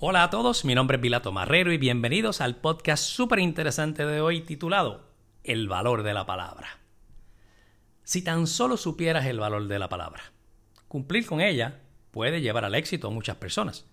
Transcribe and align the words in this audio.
Hola 0.00 0.22
a 0.22 0.30
todos, 0.30 0.64
mi 0.64 0.76
nombre 0.76 0.94
es 0.94 1.00
Vilato 1.00 1.32
Marrero 1.32 1.72
y 1.72 1.76
bienvenidos 1.76 2.40
al 2.40 2.54
podcast 2.54 3.02
súper 3.02 3.40
interesante 3.40 4.06
de 4.06 4.20
hoy 4.20 4.42
titulado 4.42 5.08
El 5.42 5.66
valor 5.66 6.04
de 6.04 6.14
la 6.14 6.24
palabra. 6.24 6.68
Si 8.04 8.22
tan 8.22 8.46
solo 8.46 8.76
supieras 8.76 9.26
el 9.26 9.40
valor 9.40 9.66
de 9.66 9.76
la 9.80 9.88
palabra, 9.88 10.22
cumplir 10.86 11.26
con 11.26 11.40
ella 11.40 11.80
puede 12.12 12.40
llevar 12.40 12.64
al 12.64 12.76
éxito 12.76 13.08
a 13.08 13.10
muchas 13.10 13.38
personas. 13.38 13.90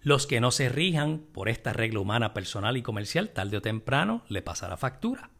Los 0.00 0.28
que 0.28 0.40
no 0.40 0.52
se 0.52 0.68
rijan 0.68 1.24
por 1.32 1.48
esta 1.48 1.72
regla 1.72 1.98
humana 1.98 2.34
personal 2.34 2.76
y 2.76 2.82
comercial, 2.82 3.30
tarde 3.30 3.56
o 3.56 3.60
temprano 3.60 4.22
le 4.28 4.42
pasará 4.42 4.76
factura. 4.76 5.30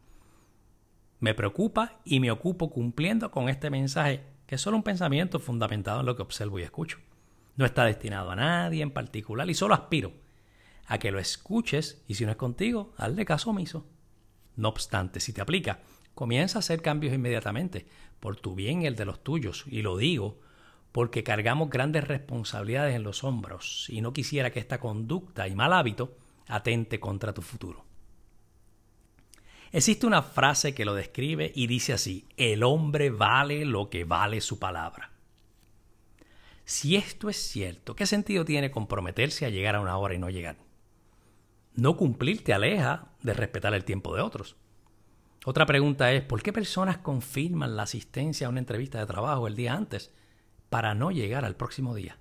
Me 1.21 1.33
preocupa 1.33 2.01
y 2.03 2.19
me 2.19 2.29
ocupo 2.29 2.71
cumpliendo 2.71 3.31
con 3.31 3.47
este 3.47 3.69
mensaje, 3.69 4.25
que 4.47 4.55
es 4.55 4.61
solo 4.61 4.75
un 4.75 4.83
pensamiento 4.83 5.39
fundamentado 5.39 6.01
en 6.01 6.07
lo 6.07 6.17
que 6.17 6.23
observo 6.23 6.59
y 6.59 6.63
escucho. 6.63 6.97
No 7.59 7.65
está 7.65 7.83
destinado 7.83 8.31
a 8.31 8.37
nadie 8.37 8.81
en 8.81 8.91
particular 8.91 9.49
y 9.49 9.53
solo 9.53 9.73
aspiro 9.73 10.13
a 10.85 10.97
que 10.97 11.11
lo 11.11 11.19
escuches 11.19 12.01
y 12.07 12.13
si 12.13 12.23
no 12.23 12.31
es 12.31 12.37
contigo, 12.37 12.93
hazle 12.95 13.25
caso 13.25 13.49
omiso. 13.49 13.85
No 14.55 14.69
obstante, 14.69 15.19
si 15.19 15.33
te 15.33 15.41
aplica, 15.41 15.81
comienza 16.15 16.57
a 16.57 16.61
hacer 16.61 16.81
cambios 16.81 17.13
inmediatamente, 17.13 17.85
por 18.21 18.37
tu 18.37 18.55
bien 18.55 18.81
y 18.81 18.85
el 18.85 18.95
de 18.95 19.03
los 19.03 19.21
tuyos, 19.25 19.65
y 19.67 19.81
lo 19.81 19.97
digo 19.97 20.39
porque 20.93 21.21
cargamos 21.25 21.69
grandes 21.69 22.05
responsabilidades 22.05 22.95
en 22.95 23.03
los 23.03 23.25
hombros 23.25 23.87
y 23.89 23.99
no 23.99 24.13
quisiera 24.13 24.51
que 24.51 24.61
esta 24.61 24.79
conducta 24.79 25.45
y 25.49 25.53
mal 25.53 25.73
hábito 25.73 26.15
atente 26.47 27.01
contra 27.01 27.33
tu 27.33 27.41
futuro. 27.41 27.83
Existe 29.73 30.07
una 30.07 30.21
frase 30.21 30.73
que 30.73 30.85
lo 30.85 30.95
describe 30.95 31.51
y 31.53 31.67
dice 31.67 31.91
así, 31.91 32.25
el 32.37 32.63
hombre 32.63 33.09
vale 33.09 33.65
lo 33.65 33.89
que 33.89 34.05
vale 34.05 34.39
su 34.39 34.59
palabra. 34.59 35.08
Si 36.69 36.95
esto 36.95 37.29
es 37.29 37.37
cierto, 37.37 37.95
¿qué 37.95 38.05
sentido 38.05 38.45
tiene 38.45 38.69
comprometerse 38.69 39.43
a 39.43 39.49
llegar 39.49 39.75
a 39.75 39.79
una 39.79 39.97
hora 39.97 40.13
y 40.13 40.19
no 40.19 40.29
llegar? 40.29 40.57
No 41.73 41.97
cumplir 41.97 42.43
te 42.43 42.53
aleja 42.53 43.07
de 43.23 43.33
respetar 43.33 43.73
el 43.73 43.85
tiempo 43.85 44.15
de 44.15 44.21
otros. 44.21 44.55
Otra 45.45 45.65
pregunta 45.65 46.13
es, 46.13 46.21
¿por 46.21 46.43
qué 46.43 46.53
personas 46.53 46.99
confirman 46.99 47.75
la 47.75 47.81
asistencia 47.81 48.45
a 48.45 48.51
una 48.51 48.59
entrevista 48.59 48.99
de 48.99 49.07
trabajo 49.07 49.47
el 49.47 49.55
día 49.55 49.73
antes 49.73 50.13
para 50.69 50.93
no 50.93 51.09
llegar 51.09 51.43
al 51.43 51.55
próximo 51.55 51.95
día? 51.95 52.19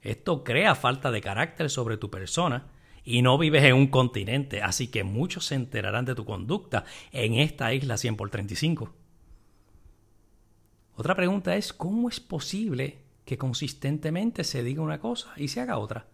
Esto 0.00 0.42
crea 0.42 0.74
falta 0.74 1.10
de 1.10 1.20
carácter 1.20 1.68
sobre 1.68 1.98
tu 1.98 2.10
persona 2.10 2.68
y 3.04 3.20
no 3.20 3.36
vives 3.36 3.64
en 3.64 3.74
un 3.74 3.88
continente, 3.88 4.62
así 4.62 4.88
que 4.88 5.04
muchos 5.04 5.44
se 5.44 5.54
enterarán 5.54 6.06
de 6.06 6.14
tu 6.14 6.24
conducta 6.24 6.86
en 7.12 7.34
esta 7.34 7.74
isla 7.74 7.98
100 7.98 8.16
por 8.16 8.30
35. 8.30 8.94
Otra 10.96 11.14
pregunta 11.14 11.56
es, 11.56 11.74
¿cómo 11.74 12.08
es 12.08 12.20
posible 12.20 13.03
que 13.24 13.38
consistentemente 13.38 14.44
se 14.44 14.62
diga 14.62 14.82
una 14.82 14.98
cosa 14.98 15.32
y 15.36 15.48
se 15.48 15.60
haga 15.60 15.78
otra. 15.78 16.06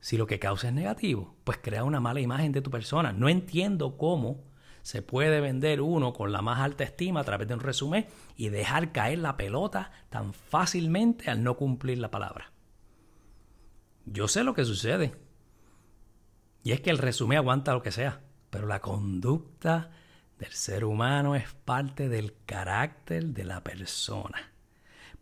Si 0.00 0.16
lo 0.16 0.26
que 0.26 0.40
causa 0.40 0.68
es 0.68 0.74
negativo, 0.74 1.36
pues 1.44 1.58
crea 1.62 1.84
una 1.84 2.00
mala 2.00 2.20
imagen 2.20 2.52
de 2.52 2.60
tu 2.60 2.70
persona. 2.70 3.12
No 3.12 3.28
entiendo 3.28 3.96
cómo 3.96 4.42
se 4.82 5.00
puede 5.00 5.40
vender 5.40 5.80
uno 5.80 6.12
con 6.12 6.32
la 6.32 6.42
más 6.42 6.58
alta 6.58 6.82
estima 6.82 7.20
a 7.20 7.24
través 7.24 7.46
de 7.46 7.54
un 7.54 7.60
resumen 7.60 8.06
y 8.36 8.48
dejar 8.48 8.90
caer 8.90 9.20
la 9.20 9.36
pelota 9.36 9.92
tan 10.10 10.34
fácilmente 10.34 11.30
al 11.30 11.44
no 11.44 11.56
cumplir 11.56 11.98
la 11.98 12.10
palabra. 12.10 12.50
Yo 14.04 14.26
sé 14.26 14.42
lo 14.42 14.54
que 14.54 14.64
sucede. 14.64 15.14
Y 16.64 16.72
es 16.72 16.80
que 16.80 16.90
el 16.90 16.98
resumen 16.98 17.38
aguanta 17.38 17.72
lo 17.72 17.82
que 17.82 17.92
sea, 17.92 18.20
pero 18.50 18.66
la 18.66 18.80
conducta 18.80 19.90
del 20.38 20.52
ser 20.52 20.84
humano 20.84 21.36
es 21.36 21.52
parte 21.64 22.08
del 22.08 22.34
carácter 22.44 23.26
de 23.26 23.44
la 23.44 23.62
persona. 23.62 24.51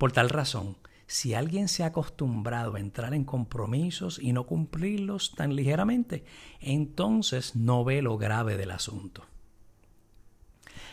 Por 0.01 0.13
tal 0.13 0.31
razón, 0.31 0.79
si 1.07 1.35
alguien 1.35 1.69
se 1.69 1.83
ha 1.83 1.89
acostumbrado 1.89 2.77
a 2.77 2.81
entrar 2.81 3.13
en 3.13 3.25
compromisos 3.25 4.19
y 4.19 4.33
no 4.33 4.47
cumplirlos 4.47 5.35
tan 5.35 5.55
ligeramente, 5.55 6.25
entonces 6.59 7.55
no 7.55 7.85
ve 7.85 8.01
lo 8.01 8.17
grave 8.17 8.57
del 8.57 8.71
asunto. 8.71 9.27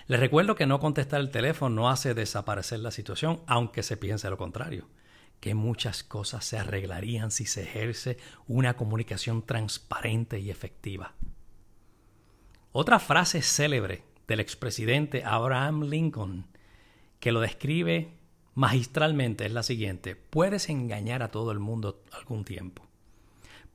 Les 0.07 0.19
recuerdo 0.19 0.55
que 0.55 0.65
no 0.65 0.81
contestar 0.81 1.21
el 1.21 1.31
teléfono 1.31 1.73
no 1.73 1.89
hace 1.89 2.13
desaparecer 2.13 2.79
la 2.79 2.91
situación, 2.91 3.39
aunque 3.47 3.81
se 3.81 3.95
piense 3.95 4.29
lo 4.29 4.37
contrario, 4.37 4.89
que 5.39 5.55
muchas 5.55 6.03
cosas 6.03 6.43
se 6.43 6.57
arreglarían 6.57 7.31
si 7.31 7.45
se 7.45 7.63
ejerce 7.63 8.17
una 8.45 8.75
comunicación 8.75 9.41
transparente 9.41 10.37
y 10.39 10.49
efectiva. 10.49 11.13
Otra 12.73 12.99
frase 12.99 13.41
célebre 13.41 14.03
del 14.27 14.41
expresidente 14.41 15.23
Abraham 15.23 15.83
Lincoln, 15.83 16.47
que 17.21 17.31
lo 17.31 17.39
describe 17.39 18.16
magistralmente 18.57 19.45
es 19.45 19.51
la 19.51 19.61
siguiente. 19.61 20.15
Puedes 20.15 20.67
engañar 20.69 21.21
a 21.21 21.29
todo 21.29 21.51
el 21.51 21.59
mundo 21.59 22.03
algún 22.11 22.43
tiempo. 22.43 22.87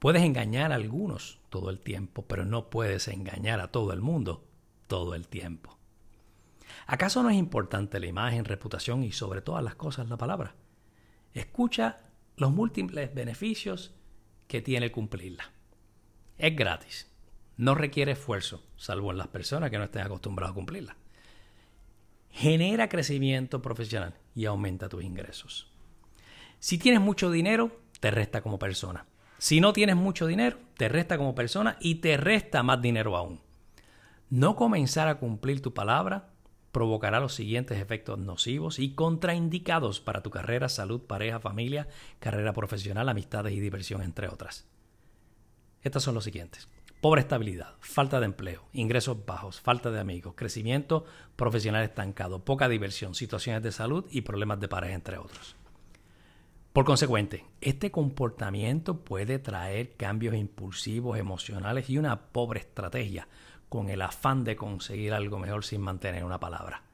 Puedes 0.01 0.25
engañar 0.25 0.73
a 0.73 0.75
algunos 0.75 1.39
todo 1.51 1.71
el 1.71 1.79
tiempo, 1.79 2.27
pero 2.27 2.45
no 2.45 2.69
puedes 2.69 3.07
engañar 3.07 3.61
a 3.61 3.69
todo 3.69 3.93
el 3.93 4.01
mundo 4.01 4.45
todo 4.89 5.15
el 5.15 5.29
tiempo. 5.29 5.79
¿Acaso 6.89 7.23
no 7.23 7.31
es 7.31 7.37
importante 7.37 8.01
la 8.01 8.09
imagen, 8.09 8.45
reputación 8.45 9.05
y 9.05 9.13
sobre 9.13 9.41
todas 9.41 9.63
las 9.63 9.77
cosas 9.77 10.09
la 10.09 10.17
palabra? 10.17 10.57
Escucha 11.33 12.01
los 12.37 12.51
múltiples 12.51 13.15
beneficios 13.15 13.95
que 14.49 14.63
tiene 14.63 14.91
cumplirla. 14.91 15.53
Es 16.39 16.57
gratis, 16.57 17.09
no 17.57 17.77
requiere 17.77 18.13
esfuerzo, 18.13 18.65
salvo 18.77 19.13
en 19.13 19.19
las 19.19 19.29
personas 19.29 19.71
que 19.71 19.79
no 19.79 19.85
estén 19.85 20.03
acostumbradas 20.03 20.51
a 20.51 20.55
cumplirla 20.55 20.97
genera 22.33 22.89
crecimiento 22.89 23.61
profesional 23.61 24.15
y 24.35 24.47
aumenta 24.47 24.89
tus 24.89 25.05
ingresos. 25.05 25.71
Si 26.59 26.79
tienes 26.79 27.01
mucho 27.01 27.31
dinero, 27.31 27.81
te 28.01 28.11
resta 28.11 28.43
como 28.43 28.59
persona. 28.59 29.07
Si 29.39 29.61
no 29.61 29.73
tienes 29.73 29.97
mucho 29.97 30.27
dinero, 30.27 30.59
te 30.77 30.89
resta 30.89 31.19
como 31.19 31.35
persona 31.35 31.77
y 31.81 31.97
te 31.97 32.17
resta 32.17 32.63
más 32.63 32.81
dinero 32.81 33.17
aún. 33.17 33.41
No 34.31 34.57
comenzar 34.57 35.09
a 35.09 35.19
cumplir 35.19 35.61
tu 35.61 35.75
palabra 35.75 36.31
provocará 36.73 37.21
los 37.21 37.35
siguientes 37.35 37.79
efectos 37.79 38.19
nocivos 38.19 38.79
y 38.79 38.95
contraindicados 38.95 40.01
para 40.01 40.23
tu 40.23 40.31
carrera, 40.31 40.69
salud, 40.69 41.03
pareja, 41.03 41.39
familia, 41.39 41.89
carrera 42.19 42.53
profesional, 42.53 43.09
amistades 43.09 43.53
y 43.53 43.61
diversión, 43.61 44.03
entre 44.03 44.29
otras. 44.29 44.67
Estas 45.83 46.03
son 46.03 46.15
los 46.15 46.25
siguientes. 46.25 46.69
Pobre 47.03 47.23
estabilidad, 47.23 47.75
falta 47.81 48.21
de 48.21 48.27
empleo, 48.27 48.63
ingresos 48.73 49.27
bajos, 49.27 49.61
falta 49.61 49.91
de 49.91 49.99
amigos, 49.99 50.35
crecimiento 50.37 51.05
profesional 51.35 51.83
estancado, 51.83 52.45
poca 52.45 52.69
diversión, 52.69 53.17
situaciones 53.17 53.61
de 53.65 53.73
salud 53.73 54.05
y 54.13 54.21
problemas 54.21 54.61
de 54.61 54.69
pareja, 54.69 54.95
entre 54.95 55.19
otros. 55.19 55.57
Por 56.73 56.85
consecuente, 56.85 57.45
este 57.61 57.91
comportamiento 57.91 59.01
puede 59.01 59.41
traer 59.41 59.97
cambios 59.97 60.37
impulsivos, 60.37 61.19
emocionales 61.19 61.91
y 61.91 61.99
una 61.99 62.27
pobre 62.27 62.61
estrategia 62.61 63.27
con 63.69 63.89
el 63.89 64.01
afán 64.01 64.45
de 64.45 64.55
conseguir 64.55 65.13
algo 65.13 65.41
mejor 65.41 65.65
sin 65.65 65.81
mantener 65.81 66.23
una 66.23 66.39
palabra. 66.39 66.85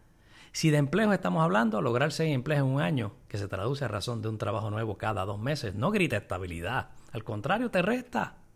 Si 0.53 0.71
de 0.71 0.79
empleo 0.79 1.13
estamos 1.13 1.43
hablando, 1.43 1.83
lograr 1.83 2.13
seis 2.13 2.35
empleos 2.35 2.61
en 2.61 2.75
un 2.75 2.81
año, 2.81 3.13
que 3.29 3.37
se 3.37 3.47
traduce 3.47 3.85
a 3.85 3.89
razón 3.89 4.23
de 4.23 4.31
un 4.31 4.39
trabajo 4.39 4.71
nuevo 4.71 4.97
cada 4.97 5.27
dos 5.27 5.39
meses, 5.39 5.75
no 5.75 5.91
grita 5.91 6.17
estabilidad, 6.17 6.93
al 7.13 7.25
contrario, 7.25 7.71
te 7.71 7.83
resta. 7.83 8.48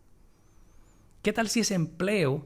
¿Qué 1.23 1.31
tal 1.31 1.47
si 1.47 1.61
ese 1.61 1.73
empleo 1.73 2.45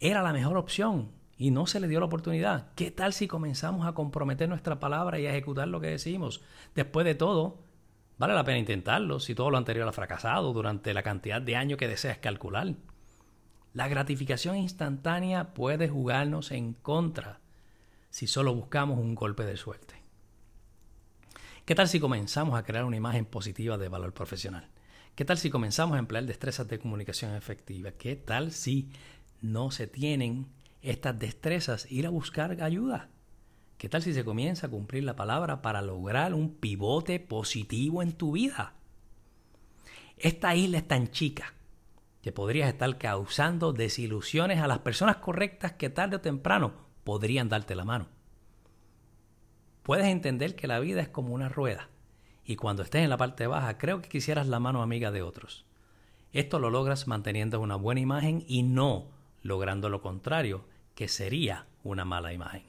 era 0.00 0.22
la 0.22 0.32
mejor 0.32 0.56
opción 0.56 1.12
y 1.36 1.50
no 1.50 1.66
se 1.66 1.80
le 1.80 1.86
dio 1.86 2.00
la 2.00 2.06
oportunidad? 2.06 2.72
¿Qué 2.74 2.90
tal 2.90 3.12
si 3.12 3.28
comenzamos 3.28 3.86
a 3.86 3.92
comprometer 3.92 4.48
nuestra 4.48 4.80
palabra 4.80 5.20
y 5.20 5.26
a 5.26 5.30
ejecutar 5.32 5.68
lo 5.68 5.82
que 5.82 5.88
decimos? 5.88 6.40
Después 6.74 7.04
de 7.04 7.14
todo, 7.14 7.58
vale 8.16 8.32
la 8.32 8.42
pena 8.42 8.56
intentarlo 8.56 9.20
si 9.20 9.34
todo 9.34 9.50
lo 9.50 9.58
anterior 9.58 9.86
ha 9.86 9.92
fracasado 9.92 10.54
durante 10.54 10.94
la 10.94 11.02
cantidad 11.02 11.42
de 11.42 11.56
años 11.56 11.78
que 11.78 11.88
deseas 11.88 12.16
calcular. 12.16 12.72
La 13.74 13.86
gratificación 13.86 14.56
instantánea 14.56 15.52
puede 15.52 15.90
jugarnos 15.90 16.52
en 16.52 16.72
contra 16.72 17.40
si 18.08 18.26
solo 18.26 18.54
buscamos 18.54 18.98
un 18.98 19.14
golpe 19.14 19.44
de 19.44 19.58
suerte. 19.58 20.02
¿Qué 21.66 21.74
tal 21.74 21.86
si 21.86 22.00
comenzamos 22.00 22.58
a 22.58 22.62
crear 22.62 22.86
una 22.86 22.96
imagen 22.96 23.26
positiva 23.26 23.76
de 23.76 23.90
valor 23.90 24.14
profesional? 24.14 24.70
¿Qué 25.14 25.24
tal 25.24 25.38
si 25.38 25.50
comenzamos 25.50 25.96
a 25.96 25.98
emplear 25.98 26.24
destrezas 26.24 26.68
de 26.68 26.78
comunicación 26.78 27.34
efectiva? 27.34 27.92
¿Qué 27.92 28.16
tal 28.16 28.52
si 28.52 28.90
no 29.42 29.70
se 29.70 29.86
tienen 29.86 30.46
estas 30.82 31.18
destrezas, 31.18 31.90
ir 31.90 32.06
a 32.06 32.10
buscar 32.10 32.62
ayuda? 32.62 33.10
¿Qué 33.76 33.88
tal 33.88 34.02
si 34.02 34.14
se 34.14 34.24
comienza 34.24 34.66
a 34.66 34.70
cumplir 34.70 35.04
la 35.04 35.16
palabra 35.16 35.62
para 35.62 35.82
lograr 35.82 36.34
un 36.34 36.54
pivote 36.54 37.20
positivo 37.20 38.02
en 38.02 38.12
tu 38.12 38.32
vida? 38.32 38.74
Esta 40.16 40.54
isla 40.54 40.78
es 40.78 40.88
tan 40.88 41.10
chica 41.10 41.54
que 42.22 42.32
podrías 42.32 42.68
estar 42.68 42.98
causando 42.98 43.72
desilusiones 43.72 44.60
a 44.60 44.66
las 44.66 44.80
personas 44.80 45.16
correctas 45.16 45.72
que 45.72 45.88
tarde 45.88 46.16
o 46.16 46.20
temprano 46.20 46.72
podrían 47.04 47.48
darte 47.48 47.74
la 47.74 47.84
mano. 47.84 48.08
Puedes 49.82 50.06
entender 50.06 50.54
que 50.54 50.66
la 50.66 50.78
vida 50.78 51.00
es 51.00 51.08
como 51.08 51.34
una 51.34 51.48
rueda 51.48 51.88
y 52.44 52.56
cuando 52.56 52.82
estés 52.82 53.02
en 53.02 53.10
la 53.10 53.16
parte 53.16 53.46
baja, 53.46 53.78
creo 53.78 54.00
que 54.02 54.08
quisieras 54.08 54.46
la 54.46 54.60
mano 54.60 54.82
amiga 54.82 55.10
de 55.10 55.22
otros. 55.22 55.64
Esto 56.32 56.58
lo 56.58 56.70
logras 56.70 57.06
manteniendo 57.06 57.60
una 57.60 57.76
buena 57.76 58.00
imagen 58.00 58.44
y 58.46 58.62
no 58.62 59.08
logrando 59.42 59.88
lo 59.88 60.02
contrario, 60.02 60.64
que 60.94 61.08
sería 61.08 61.66
una 61.82 62.04
mala 62.04 62.32
imagen. 62.32 62.64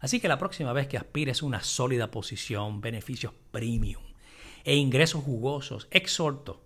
Así 0.00 0.20
que 0.20 0.28
la 0.28 0.38
próxima 0.38 0.72
vez 0.72 0.86
que 0.86 0.96
aspires 0.96 1.42
una 1.42 1.62
sólida 1.62 2.10
posición, 2.10 2.80
beneficios 2.80 3.32
premium 3.50 4.02
e 4.64 4.76
ingresos 4.76 5.22
jugosos, 5.24 5.88
exhorto, 5.90 6.62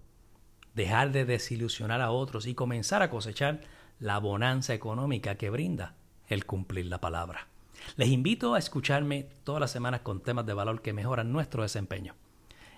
dejar 0.75 1.13
de 1.13 1.25
desilusionar 1.25 2.01
a 2.01 2.11
otros 2.11 2.47
y 2.47 2.55
comenzar 2.55 3.03
a 3.03 3.11
cosechar 3.11 3.61
la 4.01 4.19
bonanza 4.19 4.75
económica 4.75 5.37
que 5.37 5.51
brinda 5.51 5.95
el 6.29 6.47
cumplir 6.47 6.87
la 6.87 7.01
palabra. 7.01 7.49
Les 7.97 8.09
invito 8.09 8.55
a 8.55 8.59
escucharme 8.59 9.29
todas 9.45 9.61
las 9.61 9.71
semanas 9.71 10.01
con 10.01 10.23
temas 10.23 10.47
de 10.47 10.55
valor 10.55 10.83
que 10.83 10.93
mejoran 10.93 11.33
nuestro 11.33 11.63
desempeño. 11.63 12.15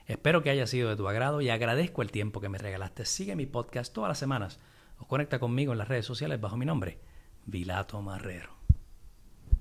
Espero 0.06 0.42
que 0.42 0.50
haya 0.50 0.66
sido 0.66 0.90
de 0.90 0.96
tu 0.96 1.08
agrado 1.08 1.40
y 1.40 1.48
agradezco 1.48 2.02
el 2.02 2.10
tiempo 2.10 2.40
que 2.40 2.50
me 2.50 2.58
regalaste. 2.58 3.06
Sigue 3.06 3.36
mi 3.36 3.46
podcast 3.46 3.92
todas 3.92 4.08
las 4.08 4.18
semanas 4.18 4.60
o 4.98 5.06
conecta 5.06 5.38
conmigo 5.38 5.72
en 5.72 5.78
las 5.78 5.88
redes 5.88 6.04
sociales 6.04 6.40
bajo 6.40 6.56
mi 6.56 6.66
nombre, 6.66 6.98
Vilato 7.46 8.00
Marrero. 8.02 8.63